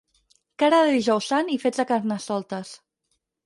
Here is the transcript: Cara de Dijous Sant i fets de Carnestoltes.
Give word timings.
Cara 0.63 0.79
de 0.87 0.95
Dijous 0.95 1.29
Sant 1.33 1.53
i 1.57 1.59
fets 1.67 1.85
de 1.85 1.87
Carnestoltes. 1.95 2.77